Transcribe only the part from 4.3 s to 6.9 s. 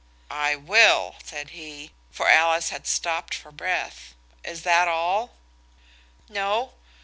"Is that all?" "No.